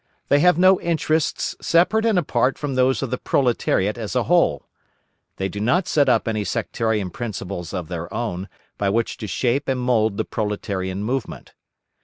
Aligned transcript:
They 0.29 0.39
have 0.39 0.57
no 0.57 0.79
interests 0.81 1.55
separate 1.61 2.07
and 2.07 2.17
apart 2.17 2.57
from 2.57 2.73
those 2.73 3.03
of 3.03 3.11
the 3.11 3.19
proletariat 3.19 3.99
as 3.99 4.15
a 4.15 4.23
whole. 4.23 4.65
They 5.35 5.47
do 5.47 5.59
not 5.59 5.87
set 5.87 6.09
up 6.09 6.27
any 6.27 6.43
sectarian 6.43 7.11
principles 7.11 7.71
of 7.71 7.87
their 7.87 8.11
own, 8.11 8.49
by 8.79 8.89
which 8.89 9.17
to 9.17 9.27
shape 9.27 9.67
and 9.67 9.79
mould 9.79 10.17
the 10.17 10.25
proletarian 10.25 11.03
movement. 11.03 11.53